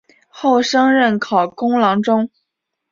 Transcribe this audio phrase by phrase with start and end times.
[0.29, 2.31] 后升任考功郎中。